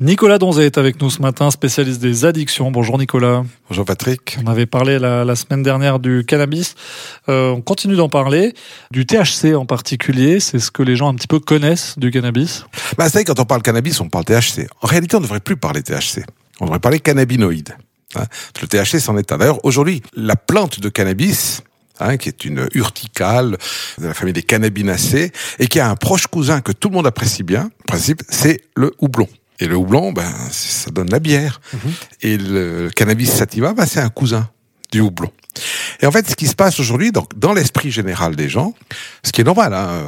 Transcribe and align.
Nicolas 0.00 0.38
Donzé 0.38 0.64
est 0.64 0.78
avec 0.78 1.02
nous 1.02 1.10
ce 1.10 1.20
matin, 1.20 1.50
spécialiste 1.50 2.00
des 2.00 2.24
addictions. 2.24 2.70
Bonjour 2.70 2.98
Nicolas. 2.98 3.42
Bonjour 3.68 3.84
Patrick. 3.84 4.38
On 4.44 4.46
avait 4.46 4.64
parlé 4.66 5.00
la, 5.00 5.34
semaine 5.34 5.64
dernière 5.64 5.98
du 5.98 6.24
cannabis. 6.24 6.76
Euh, 7.28 7.50
on 7.50 7.60
continue 7.60 7.96
d'en 7.96 8.08
parler. 8.08 8.54
Du 8.92 9.06
THC 9.06 9.56
en 9.56 9.66
particulier, 9.66 10.38
c'est 10.38 10.60
ce 10.60 10.70
que 10.70 10.84
les 10.84 10.94
gens 10.94 11.08
un 11.08 11.16
petit 11.16 11.26
peu 11.26 11.40
connaissent 11.40 11.98
du 11.98 12.12
cannabis. 12.12 12.64
Bah, 12.96 13.06
c'est 13.06 13.14
vrai, 13.14 13.24
quand 13.24 13.40
on 13.40 13.44
parle 13.44 13.62
cannabis, 13.62 14.00
on 14.00 14.08
parle 14.08 14.24
THC. 14.24 14.68
En 14.82 14.86
réalité, 14.86 15.16
on 15.16 15.18
ne 15.18 15.24
devrait 15.24 15.40
plus 15.40 15.56
parler 15.56 15.82
THC. 15.82 16.22
On 16.60 16.66
devrait 16.66 16.78
parler 16.78 17.00
cannabinoïdes. 17.00 17.74
Hein. 18.14 18.26
Le 18.62 18.68
THC, 18.68 19.00
c'en 19.00 19.16
est 19.16 19.32
un. 19.32 19.38
D'ailleurs, 19.38 19.64
aujourd'hui, 19.64 20.04
la 20.14 20.36
plante 20.36 20.78
de 20.78 20.88
cannabis, 20.90 21.62
hein, 21.98 22.18
qui 22.18 22.28
est 22.28 22.44
une 22.44 22.68
urticale 22.74 23.58
de 23.98 24.06
la 24.06 24.14
famille 24.14 24.32
des 24.32 24.44
cannabinacées, 24.44 25.32
et 25.58 25.66
qui 25.66 25.80
a 25.80 25.90
un 25.90 25.96
proche 25.96 26.28
cousin 26.28 26.60
que 26.60 26.70
tout 26.70 26.88
le 26.88 26.94
monde 26.94 27.06
apprécie 27.08 27.42
bien, 27.42 27.64
en 27.64 27.84
principe, 27.84 28.22
c'est 28.28 28.60
le 28.76 28.94
houblon. 29.00 29.26
Et 29.60 29.66
le 29.66 29.76
houblon, 29.76 30.12
ben, 30.12 30.30
ça 30.50 30.90
donne 30.90 31.10
la 31.10 31.18
bière. 31.18 31.60
Mhm. 31.72 31.92
Et 32.22 32.38
le 32.38 32.90
cannabis 32.94 33.32
sativa, 33.32 33.72
ben, 33.72 33.86
c'est 33.86 34.00
un 34.00 34.10
cousin 34.10 34.48
du 34.92 35.00
houblon. 35.00 35.30
Et 36.00 36.06
en 36.06 36.12
fait, 36.12 36.28
ce 36.28 36.36
qui 36.36 36.46
se 36.46 36.54
passe 36.54 36.78
aujourd'hui, 36.78 37.10
donc 37.10 37.36
dans 37.36 37.52
l'esprit 37.52 37.90
général 37.90 38.36
des 38.36 38.48
gens, 38.48 38.74
ce 39.24 39.32
qui 39.32 39.40
est 39.40 39.44
normal, 39.44 39.74
hein, 39.74 40.04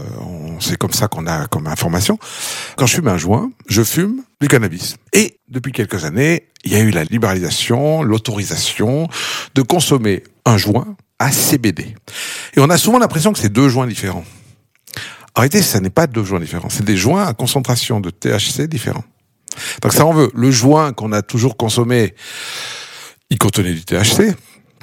c'est 0.61 0.77
comme 0.77 0.93
ça 0.93 1.09
qu'on 1.09 1.27
a 1.27 1.47
comme 1.47 1.67
information. 1.67 2.19
Quand 2.77 2.87
je 2.87 2.97
fume 2.97 3.09
un 3.09 3.19
joint, 3.19 3.51
je 3.69 3.83
fume 3.83 4.23
du 4.41 4.49
cannabis. 4.49 4.97
Et 5.13 5.39
depuis 5.49 5.73
quelques 5.73 6.05
années, 6.05 6.47
il 6.65 6.73
y 6.73 6.77
a 6.77 6.81
eu 6.81 6.91
la 6.91 7.05
libéralisation, 7.05 8.03
l'autorisation 8.03 9.09
de 9.55 9.63
consommer 9.63 10.23
un 10.45 10.57
joint 10.57 10.97
à 11.19 11.33
CBD. 11.33 11.95
Et 12.55 12.61
on 12.61 12.71
a 12.71 12.79
souvent 12.79 12.99
l'impression 12.99 13.33
que 13.33 13.39
c'est 13.39 13.53
deux 13.53 13.69
joints 13.69 13.87
différents. 13.87 14.25
En 15.35 15.41
réalité, 15.41 15.63
ce 15.63 15.79
n'est 15.79 15.91
pas 15.91 16.07
deux 16.07 16.25
joints 16.25 16.41
différents, 16.41 16.71
c'est 16.71 16.85
des 16.85 16.97
joints 16.97 17.25
à 17.25 17.35
concentration 17.35 18.01
de 18.01 18.11
THC 18.11 18.67
différents. 18.67 19.05
Donc 19.83 19.93
ça 19.93 20.07
en 20.07 20.13
veut. 20.13 20.31
Le 20.35 20.51
joint 20.51 20.93
qu'on 20.93 21.13
a 21.13 21.23
toujours 21.23 21.57
consommé, 21.57 22.15
il 23.31 23.39
contenait 23.39 23.73
du 23.73 23.85
THC, 23.85 24.35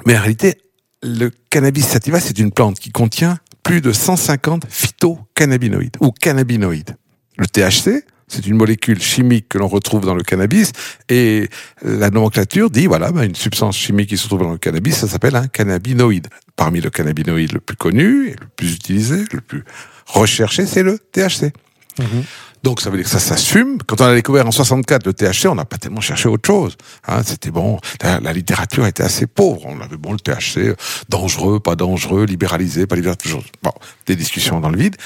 mais 0.06 0.16
en 0.16 0.20
réalité, 0.20 0.58
le 1.02 1.30
cannabis 1.50 1.86
sativa, 1.86 2.20
c'est 2.20 2.38
une 2.38 2.52
plante 2.52 2.78
qui 2.78 2.90
contient 2.90 3.38
plus 3.62 3.80
de 3.80 3.92
150 3.92 4.64
phytocannabinoïdes 4.68 5.96
ou 6.00 6.10
cannabinoïdes. 6.10 6.96
Le 7.36 7.46
THC, 7.46 8.04
c'est 8.28 8.46
une 8.46 8.56
molécule 8.56 9.00
chimique 9.00 9.48
que 9.48 9.58
l'on 9.58 9.68
retrouve 9.68 10.04
dans 10.04 10.14
le 10.14 10.22
cannabis 10.22 10.72
et 11.08 11.48
la 11.82 12.10
nomenclature 12.10 12.70
dit 12.70 12.86
voilà 12.86 13.10
bah, 13.10 13.24
une 13.24 13.34
substance 13.34 13.76
chimique 13.76 14.10
qui 14.10 14.18
se 14.18 14.26
trouve 14.26 14.40
dans 14.40 14.52
le 14.52 14.58
cannabis 14.58 14.96
ça 14.96 15.08
s'appelle 15.08 15.36
un 15.36 15.46
cannabinoïde. 15.46 16.28
Parmi 16.56 16.80
le 16.80 16.90
cannabinoïde 16.90 17.52
le 17.52 17.60
plus 17.60 17.76
connu 17.76 18.28
et 18.28 18.32
le 18.32 18.46
plus 18.56 18.74
utilisé, 18.74 19.24
le 19.32 19.40
plus 19.40 19.64
recherché, 20.06 20.66
c'est 20.66 20.82
le 20.82 20.98
THC. 20.98 21.52
Mhm. 21.98 22.24
Donc 22.62 22.80
ça 22.80 22.90
veut 22.90 22.96
dire 22.96 23.10
que 23.10 23.18
ça, 23.18 23.36
fume. 23.36 23.78
Quand 23.86 24.00
on 24.00 24.04
a 24.04 24.14
découvert 24.14 24.46
en 24.46 24.50
64 24.50 25.06
le 25.06 25.12
THC, 25.12 25.46
on 25.46 25.54
n'a 25.54 25.64
pas 25.64 25.78
tellement 25.78 26.00
cherché 26.00 26.28
autre 26.28 26.46
chose. 26.46 26.76
Hein, 27.06 27.22
C'était 27.24 27.50
bon. 27.50 27.78
La, 28.02 28.32
littérature 28.32 28.86
était 28.86 29.02
assez 29.02 29.26
pauvre. 29.26 29.62
On 29.64 29.80
avait 29.80 29.96
bon 29.96 30.12
le 30.12 30.18
THC, 30.18 30.76
dangereux, 31.08 31.60
pas 31.60 31.76
dangereux, 31.76 32.24
libéralisé, 32.24 32.86
pas 32.86 32.96
libéralisé, 32.96 33.22
toujours. 33.22 33.44
Bon, 33.62 33.72
des 34.06 34.16
discussions 34.16 34.60
dans 34.60 34.70
le 34.70 34.78
vide. 34.78 34.96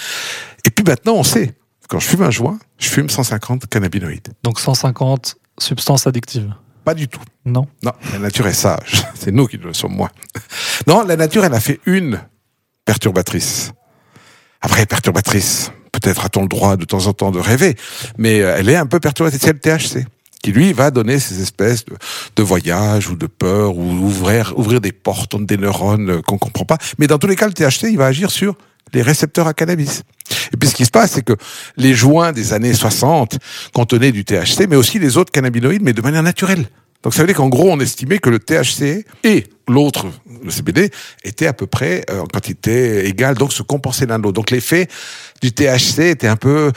Et 0.64 0.70
puis 0.70 0.84
maintenant, 0.84 1.14
on 1.14 1.24
sait. 1.24 1.54
Quand 1.88 1.98
je 1.98 2.06
fume 2.06 2.22
un 2.22 2.30
joint, 2.30 2.58
je 2.78 2.88
fume 2.88 3.10
150 3.10 3.66
cannabinoïdes. 3.66 4.28
Donc 4.42 4.60
150 4.60 5.36
substances 5.58 6.06
addictives. 6.06 6.54
Pas 6.84 6.94
du 6.94 7.06
tout. 7.06 7.20
Non. 7.44 7.66
Non, 7.82 7.92
la 8.12 8.18
nature 8.18 8.46
est 8.46 8.54
sage. 8.54 9.04
C'est 9.14 9.30
nous 9.30 9.46
qui 9.46 9.56
le 9.56 9.72
sommes 9.72 9.94
moins. 9.94 10.10
Non, 10.86 11.04
la 11.04 11.16
nature, 11.16 11.44
elle 11.44 11.54
a 11.54 11.60
fait 11.60 11.80
une 11.86 12.20
perturbatrice. 12.84 13.72
Après, 14.60 14.86
perturbatrice, 14.86 15.70
peut-être 16.02 16.24
a-t-on 16.24 16.42
le 16.42 16.48
droit 16.48 16.76
de 16.76 16.84
temps 16.84 17.06
en 17.06 17.12
temps 17.12 17.30
de 17.30 17.38
rêver, 17.38 17.76
mais 18.18 18.40
euh, 18.40 18.56
elle 18.58 18.68
est 18.68 18.76
un 18.76 18.86
peu 18.86 19.00
perturbée, 19.00 19.30
c'est 19.30 19.52
le 19.52 19.58
THC 19.58 20.06
qui 20.42 20.50
lui 20.50 20.72
va 20.72 20.90
donner 20.90 21.20
ces 21.20 21.40
espèces 21.40 21.84
de, 22.34 22.42
voyages 22.42 23.08
ou 23.08 23.14
de 23.14 23.26
peur 23.26 23.76
ou 23.76 23.84
ouvrir 23.84 24.52
ouvrir 24.56 24.80
des 24.80 24.90
portes 24.90 25.40
des 25.40 25.56
neurones 25.56 26.10
euh, 26.10 26.20
qu'on 26.20 26.36
comprend 26.36 26.64
pas. 26.64 26.78
Mais 26.98 27.06
dans 27.06 27.18
tous 27.18 27.28
les 27.28 27.36
cas, 27.36 27.46
le 27.46 27.52
THC, 27.52 27.84
il 27.90 27.96
va 27.96 28.06
agir 28.06 28.30
sur 28.30 28.56
les 28.92 29.02
récepteurs 29.02 29.46
à 29.46 29.54
cannabis. 29.54 30.02
Et 30.52 30.56
puis 30.56 30.68
ce 30.68 30.74
qui 30.74 30.84
se 30.84 30.90
passe, 30.90 31.12
c'est 31.12 31.22
que 31.22 31.34
les 31.76 31.94
joints 31.94 32.32
des 32.32 32.52
années 32.52 32.74
60 32.74 33.38
contenaient 33.72 34.12
du 34.12 34.24
THC, 34.24 34.66
mais 34.68 34.76
aussi 34.76 34.98
les 34.98 35.16
autres 35.16 35.30
cannabinoïdes, 35.30 35.82
mais 35.82 35.92
de 35.92 36.02
manière 36.02 36.22
naturelle. 36.22 36.66
Donc 37.02 37.14
ça 37.14 37.22
veut 37.22 37.26
dire 37.26 37.36
qu'en 37.36 37.48
gros, 37.48 37.70
on 37.70 37.80
estimait 37.80 38.18
que 38.18 38.30
le 38.30 38.38
THC 38.38 39.04
et 39.24 39.46
l'autre, 39.68 40.06
le 40.42 40.50
CBD, 40.50 40.90
étaient 41.24 41.46
à 41.46 41.52
peu 41.52 41.66
près 41.66 42.04
euh, 42.10 42.20
en 42.20 42.26
quantité 42.26 43.06
égale, 43.06 43.36
donc 43.36 43.52
se 43.52 43.62
compensaient 43.62 44.06
l'un 44.06 44.18
de 44.18 44.24
l'autre. 44.24 44.36
Donc 44.36 44.50
l'effet 44.50 44.88
du 45.40 45.52
THC 45.52 46.00
était 46.10 46.28
un 46.28 46.36
peu 46.36 46.72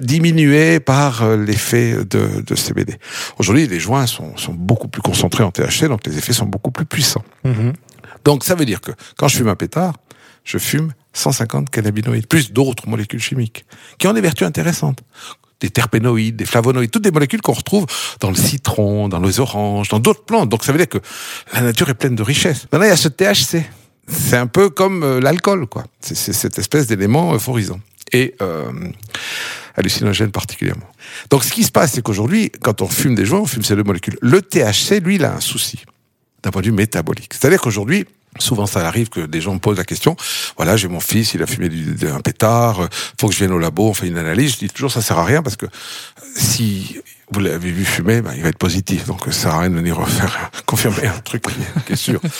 diminué 0.00 0.80
par 0.80 1.22
euh, 1.22 1.36
l'effet 1.36 1.94
de, 2.04 2.42
de, 2.42 2.54
CBD. 2.54 2.96
Aujourd'hui, 3.38 3.66
les 3.66 3.80
joints 3.80 4.06
sont, 4.06 4.36
sont, 4.36 4.52
beaucoup 4.52 4.88
plus 4.88 5.00
concentrés 5.00 5.44
en 5.44 5.50
THC, 5.50 5.88
donc 5.88 6.06
les 6.06 6.18
effets 6.18 6.32
sont 6.32 6.46
beaucoup 6.46 6.70
plus 6.70 6.84
puissants. 6.84 7.24
Mm-hmm. 7.44 7.72
Donc 8.24 8.44
ça 8.44 8.54
veut 8.54 8.66
dire 8.66 8.80
que 8.80 8.92
quand 9.16 9.28
je 9.28 9.36
fume 9.38 9.48
un 9.48 9.56
pétard, 9.56 9.94
je 10.44 10.58
fume 10.58 10.92
150 11.12 11.70
cannabinoïdes, 11.70 12.26
plus 12.26 12.52
d'autres 12.52 12.88
molécules 12.88 13.20
chimiques, 13.20 13.64
qui 13.98 14.06
ont 14.06 14.12
des 14.12 14.20
vertus 14.20 14.46
intéressantes 14.46 15.02
des 15.60 15.70
terpénoïdes, 15.70 16.36
des 16.36 16.46
flavonoïdes, 16.46 16.90
toutes 16.90 17.02
des 17.02 17.10
molécules 17.10 17.40
qu'on 17.40 17.52
retrouve 17.52 17.86
dans 18.20 18.30
le 18.30 18.36
citron, 18.36 19.08
dans 19.08 19.20
les 19.20 19.40
oranges, 19.40 19.88
dans 19.88 19.98
d'autres 19.98 20.24
plantes. 20.24 20.48
Donc 20.48 20.64
ça 20.64 20.72
veut 20.72 20.78
dire 20.78 20.88
que 20.88 20.98
la 21.52 21.62
nature 21.62 21.88
est 21.88 21.94
pleine 21.94 22.14
de 22.14 22.22
richesses. 22.22 22.66
Maintenant, 22.72 22.86
il 22.86 22.90
y 22.90 22.92
a 22.92 22.96
ce 22.96 23.08
THC. 23.08 23.64
C'est 24.06 24.36
un 24.36 24.46
peu 24.46 24.70
comme 24.70 25.02
euh, 25.02 25.20
l'alcool, 25.20 25.66
quoi. 25.66 25.84
C'est 26.00 26.32
cette 26.32 26.58
espèce 26.58 26.86
d'élément 26.86 27.34
euphorisant 27.34 27.78
et 28.12 28.34
euh, 28.40 28.72
hallucinogène 29.76 30.30
particulièrement. 30.30 30.86
Donc 31.30 31.44
ce 31.44 31.52
qui 31.52 31.62
se 31.62 31.70
passe, 31.70 31.92
c'est 31.92 32.02
qu'aujourd'hui, 32.02 32.50
quand 32.62 32.80
on 32.80 32.88
fume 32.88 33.14
des 33.14 33.26
joints, 33.26 33.40
on 33.40 33.46
fume 33.46 33.62
ces 33.62 33.76
deux 33.76 33.82
molécules. 33.82 34.16
Le 34.22 34.40
THC, 34.40 35.00
lui, 35.00 35.16
il 35.16 35.24
a 35.24 35.34
un 35.34 35.40
souci 35.40 35.84
d'un 36.42 36.50
point 36.50 36.62
de 36.62 36.66
vue 36.66 36.72
métabolique. 36.72 37.34
C'est-à-dire 37.34 37.60
qu'aujourd'hui, 37.60 38.06
Souvent, 38.38 38.66
ça 38.66 38.86
arrive 38.86 39.08
que 39.08 39.20
des 39.20 39.40
gens 39.40 39.54
me 39.54 39.58
posent 39.58 39.78
la 39.78 39.84
question. 39.84 40.16
Voilà, 40.56 40.76
j'ai 40.76 40.86
mon 40.86 41.00
fils, 41.00 41.34
il 41.34 41.42
a 41.42 41.46
fumé 41.46 41.68
du, 41.68 41.96
un 42.08 42.20
pétard. 42.20 42.82
Euh, 42.82 42.88
faut 43.18 43.28
que 43.28 43.34
je 43.34 43.38
vienne 43.38 43.52
au 43.52 43.58
labo, 43.58 43.88
on 43.88 43.94
fait 43.94 44.06
une 44.06 44.18
analyse. 44.18 44.52
Je 44.52 44.58
dis 44.58 44.68
toujours, 44.68 44.92
ça 44.92 45.02
sert 45.02 45.18
à 45.18 45.24
rien 45.24 45.42
parce 45.42 45.56
que 45.56 45.66
si 46.36 46.98
vous 47.30 47.40
l'avez 47.40 47.72
vu 47.72 47.84
fumer, 47.84 48.22
ben, 48.22 48.32
il 48.36 48.42
va 48.42 48.50
être 48.50 48.58
positif. 48.58 49.06
Donc, 49.06 49.24
ça 49.26 49.32
sert 49.32 49.54
à 49.54 49.60
rien 49.60 49.70
de 49.70 49.74
venir 49.74 49.96
refaire 49.96 50.50
confirmer 50.66 51.06
un 51.06 51.18
truc 51.20 51.44
qui 51.86 51.92
est 51.92 51.96
sûr. 51.96 52.20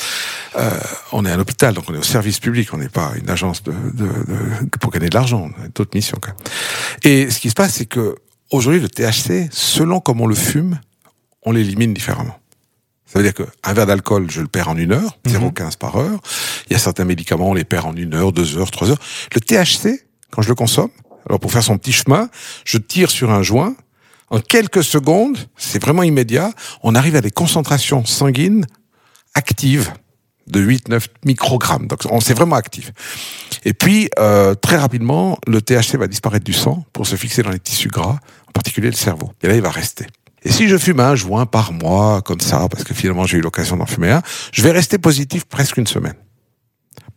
Euh, 0.57 0.71
on 1.13 1.25
est 1.25 1.31
à 1.31 1.37
l'hôpital, 1.37 1.75
donc 1.75 1.85
on 1.89 1.95
est 1.95 1.99
au 1.99 2.03
service 2.03 2.41
public. 2.41 2.73
On 2.73 2.79
n'est 2.79 2.89
pas 2.89 3.13
une 3.17 3.29
agence 3.31 3.63
de, 3.63 3.71
de, 3.71 4.07
de, 4.07 4.69
pour 4.81 4.91
gagner 4.91 5.09
de 5.09 5.15
l'argent. 5.15 5.51
On 5.55 5.63
a 5.63 5.69
d'autres 5.69 5.95
missions. 5.95 6.19
Quand 6.21 6.31
même. 6.31 6.39
Et 7.05 7.31
ce 7.31 7.39
qui 7.39 7.51
se 7.51 7.55
passe, 7.55 7.75
c'est 7.75 7.85
que 7.85 8.17
aujourd'hui, 8.51 8.81
le 8.81 8.89
THC, 8.89 9.49
selon 9.53 10.01
comment 10.01 10.25
on 10.25 10.27
le 10.27 10.35
fume, 10.35 10.81
on 11.43 11.53
l'élimine 11.53 11.95
différemment. 11.95 12.41
Ça 13.11 13.19
veut 13.19 13.25
dire 13.25 13.33
qu'un 13.33 13.73
verre 13.73 13.87
d'alcool, 13.87 14.31
je 14.31 14.43
le 14.43 14.49
perds 14.49 14.69
en 14.69 14.77
une 14.77 14.93
heure, 14.93 15.19
0,15 15.27 15.41
mhm. 15.41 15.71
par 15.79 15.97
heure. 15.97 16.21
Il 16.69 16.75
y 16.75 16.77
a 16.77 16.79
certains 16.79 17.07
médicaments, 17.07 17.51
on 17.51 17.55
les 17.55 17.65
perd 17.65 17.87
en 17.87 17.97
une 17.97 18.15
heure, 18.15 18.33
deux 18.33 18.59
heures, 18.59 18.71
trois 18.71 18.91
heures. 18.91 18.99
Le 19.35 19.41
THC, 19.41 20.05
quand 20.31 20.43
je 20.43 20.49
le 20.49 20.55
consomme, 20.55 20.91
alors 21.27 21.41
pour 21.41 21.51
faire 21.51 21.63
son 21.63 21.79
petit 21.79 21.93
chemin, 21.93 22.29
je 22.65 22.77
tire 22.77 23.11
sur 23.11 23.31
un 23.31 23.43
joint. 23.43 23.75
En 24.31 24.41
quelques 24.41 24.85
secondes, 24.85 25.39
c'est 25.57 25.81
vraiment 25.81 26.03
immédiat, 26.03 26.53
on 26.83 26.95
arrive 26.95 27.17
à 27.17 27.23
des 27.23 27.31
concentrations 27.31 28.05
sanguines 28.05 28.67
actives 29.35 29.91
de 30.47 30.61
8-9 30.61 31.07
microgrammes. 31.25 31.87
Donc 31.87 32.01
on 32.11 32.21
c'est 32.21 32.35
vraiment 32.35 32.57
actif. 32.57 32.93
Et 33.65 33.73
puis 33.73 34.11
euh, 34.19 34.55
très 34.55 34.77
rapidement, 34.77 35.39
le 35.47 35.63
THC 35.63 35.97
va 35.97 36.09
disparaître 36.09 36.45
du 36.45 36.53
sang 36.53 36.85
pour 36.93 37.07
se 37.07 37.17
fixer 37.17 37.43
dans 37.43 37.51
les 37.51 37.59
tissus 37.59 37.89
gras, 37.89 38.19
en 38.47 38.53
particulier 38.53 38.89
le 38.89 38.97
cerveau. 38.97 39.33
Et 39.43 39.49
là, 39.49 39.55
il 39.55 39.63
va 39.63 39.71
rester. 39.71 40.07
Et 40.49 40.51
si 40.51 40.67
je 40.67 40.79
fume 40.79 41.01
un 41.01 41.15
joint 41.15 41.45
par 41.45 41.75
mois, 41.75 42.23
comme 42.23 42.41
ça, 42.41 42.69
parce 42.71 42.83
que 42.83 42.95
finalement 42.95 43.25
j'ai 43.25 43.37
eu 43.37 43.43
l'occasion 43.43 43.77
d'en 43.77 43.85
fumer 43.85 44.13
un, 44.13 44.23
je 44.51 44.63
vais 44.63 44.71
rester 44.71 44.97
positif 44.97 45.45
presque 45.45 45.77
une 45.77 45.87
semaine. 45.87 46.15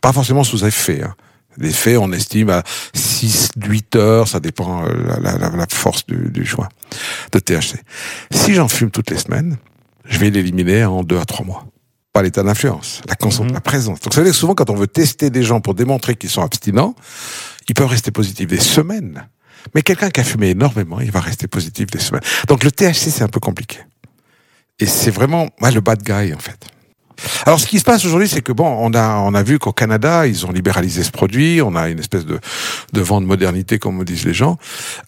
Pas 0.02 0.12
forcément 0.12 0.44
sous 0.44 0.66
effet. 0.66 1.02
Hein. 1.02 1.14
L'effet, 1.56 1.96
on 1.96 2.12
estime 2.12 2.50
à 2.50 2.62
6, 2.94 3.52
8 3.56 3.96
heures, 3.96 4.28
ça 4.28 4.38
dépend 4.38 4.84
euh, 4.84 5.18
la, 5.22 5.38
la, 5.38 5.48
la 5.48 5.66
force 5.70 6.04
du, 6.04 6.30
du, 6.30 6.44
joint 6.44 6.68
de 7.32 7.38
THC. 7.38 7.76
Si 8.30 8.52
j'en 8.52 8.68
fume 8.68 8.90
toutes 8.90 9.08
les 9.08 9.16
semaines, 9.18 9.56
je 10.04 10.18
vais 10.18 10.28
l'éliminer 10.28 10.84
en 10.84 11.02
2 11.02 11.18
à 11.18 11.24
3 11.24 11.46
mois. 11.46 11.64
Pas 12.12 12.20
l'état 12.20 12.42
d'influence, 12.42 13.00
la, 13.08 13.14
mmh. 13.14 13.52
la 13.54 13.60
présence. 13.62 14.00
Donc, 14.00 14.12
vous 14.12 14.18
savez, 14.18 14.34
souvent, 14.34 14.54
quand 14.54 14.68
on 14.68 14.76
veut 14.76 14.88
tester 14.88 15.30
des 15.30 15.42
gens 15.42 15.62
pour 15.62 15.72
démontrer 15.72 16.16
qu'ils 16.16 16.28
sont 16.28 16.42
abstinents, 16.42 16.94
ils 17.66 17.74
peuvent 17.74 17.88
rester 17.88 18.10
positifs 18.10 18.48
des 18.48 18.60
semaines 18.60 19.26
mais 19.74 19.82
quelqu'un 19.82 20.10
qui 20.10 20.20
a 20.20 20.24
fumé 20.24 20.50
énormément, 20.50 21.00
il 21.00 21.10
va 21.10 21.20
rester 21.20 21.46
positif 21.46 21.86
des 21.86 21.98
semaines. 21.98 22.22
Donc 22.48 22.64
le 22.64 22.70
THC, 22.70 23.10
c'est 23.10 23.22
un 23.22 23.28
peu 23.28 23.40
compliqué. 23.40 23.78
Et 24.80 24.86
c'est 24.86 25.10
vraiment 25.10 25.48
ouais, 25.60 25.70
le 25.70 25.80
bad 25.80 26.02
guy, 26.02 26.34
en 26.34 26.38
fait. 26.38 26.66
Alors, 27.46 27.60
ce 27.60 27.66
qui 27.66 27.78
se 27.78 27.84
passe 27.84 28.04
aujourd'hui, 28.04 28.28
c'est 28.28 28.40
que 28.40 28.52
bon, 28.52 28.66
on 28.66 28.94
a 28.94 29.18
on 29.18 29.34
a 29.34 29.42
vu 29.42 29.58
qu'au 29.58 29.72
Canada, 29.72 30.26
ils 30.26 30.44
ont 30.46 30.50
libéralisé 30.50 31.02
ce 31.02 31.10
produit. 31.10 31.60
On 31.62 31.76
a 31.76 31.88
une 31.88 32.00
espèce 32.00 32.26
de 32.26 32.40
de 32.92 33.00
vent 33.00 33.20
de 33.20 33.26
modernité, 33.26 33.78
comme 33.78 33.96
me 33.96 34.04
disent 34.04 34.24
les 34.24 34.34
gens. 34.34 34.58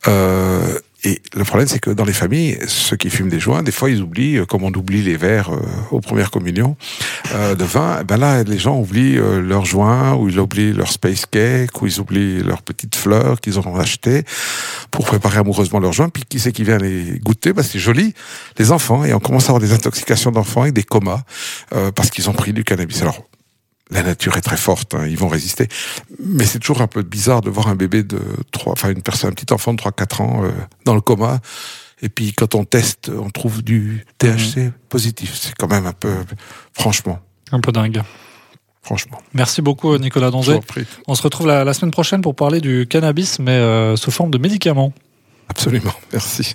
Euh, 0.07 0.79
et 1.05 1.21
le 1.35 1.45
problème, 1.45 1.69
c'est 1.69 1.81
que 1.81 1.91
dans 1.91 2.05
les 2.05 2.15
familles, 2.15 2.59
ceux 2.67 2.97
qui 2.97 3.11
fument 3.11 3.29
des 3.29 3.41
joints, 3.41 3.63
des 3.63 3.73
fois, 3.73 3.91
ils 3.91 4.01
oublient, 4.01 4.39
euh, 4.39 4.47
comme 4.47 4.63
on 4.63 4.73
oublie 4.73 5.03
les 5.03 5.17
verres 5.17 5.53
euh, 5.53 5.61
aux 5.91 6.01
premières 6.01 6.31
communions, 6.31 6.77
euh, 7.35 7.55
de 7.55 7.65
vin, 7.65 8.03
ben 8.05 8.17
là, 8.17 8.43
les 8.43 8.59
gens 8.59 8.79
oublient 8.79 9.19
euh, 9.19 9.41
leur 9.41 9.65
joint, 9.65 10.15
ou 10.15 10.29
ils 10.29 10.39
oublient 10.39 10.73
leur 10.73 10.91
space 10.91 11.27
cake, 11.27 11.83
ou 11.83 11.87
ils 11.87 12.01
oublient 12.01 12.43
leurs 12.43 12.63
petites 12.63 12.95
fleurs 12.95 13.41
qu'ils 13.41 13.59
auront 13.59 13.77
achetées 13.77 14.25
pour 14.91 15.05
préparer 15.05 15.39
amoureusement 15.39 15.81
leur 15.81 15.93
joint. 15.93 16.09
Puis 16.09 16.25
qui 16.29 16.39
c'est 16.39 16.53
qui 16.53 16.65
vient 16.65 16.79
les 16.79 17.19
goûter? 17.19 17.53
Bah, 17.53 17.63
C'est 17.63 17.79
joli, 17.79 18.15
les 18.59 18.73
enfants. 18.73 19.05
Et 19.05 19.13
on 19.13 19.21
commence 19.21 19.45
à 19.45 19.49
avoir 19.49 19.61
des 19.61 19.73
intoxications 19.73 20.31
d'enfants 20.31 20.63
avec 20.63 20.75
des 20.75 20.83
comas 20.83 21.23
euh, 21.75 21.91
parce 21.91 22.11
qu'ils 22.11 22.31
ont 22.31 22.35
pris 22.35 22.53
du 22.53 22.65
cannabis. 22.65 23.03
Alors, 23.03 23.23
la 23.91 24.03
nature 24.03 24.37
est 24.37 24.41
très 24.41 24.57
forte, 24.57 24.95
hein, 24.95 25.07
ils 25.07 25.19
vont 25.19 25.29
résister. 25.29 25.69
Mais 26.19 26.45
c'est 26.45 26.59
toujours 26.59 26.81
un 26.81 26.87
peu 26.87 27.03
bizarre 27.03 27.41
de 27.41 27.51
voir 27.51 27.69
un 27.69 27.75
bébé 27.75 28.03
de 28.03 28.21
3, 28.53 28.73
enfin 28.73 28.91
une 28.91 29.03
personne, 29.03 29.31
un 29.31 29.35
petit 29.35 29.53
enfant 29.53 29.75
de 29.75 29.81
3-4 29.81 30.23
ans 30.23 30.45
euh, 30.45 30.51
dans 30.85 30.95
le 30.95 31.01
coma. 31.01 31.41
Et 32.05 32.09
puis 32.11 32.33
quand 32.35 32.55
on 32.55 32.65
teste, 32.65 33.11
on 33.11 33.31
trouve 33.31 33.63
du 33.65 34.05
THC 34.19 34.71
positif. 34.91 35.35
C'est 35.41 35.55
quand 35.59 35.69
même 35.69 35.87
un 35.87 35.93
peu, 35.95 36.13
franchement, 36.75 37.19
Un 37.51 37.61
peu 37.61 37.73
dingue. 37.73 38.03
franchement. 38.83 39.19
Merci 39.33 39.63
beaucoup, 39.63 39.97
Nicolas 39.97 40.31
Donzé. 40.31 40.61
On 41.09 41.15
se 41.15 41.23
retrouve 41.23 41.47
la, 41.47 41.65
la 41.65 41.73
semaine 41.73 41.91
prochaine 41.91 42.21
pour 42.21 42.35
parler 42.37 42.61
du 42.61 42.87
cannabis, 42.87 43.39
mais 43.39 43.53
euh, 43.53 43.97
sous 43.97 44.11
forme 44.11 44.31
de 44.31 44.37
médicament. 44.39 44.93
Absolument, 45.49 45.95
merci. 46.13 46.53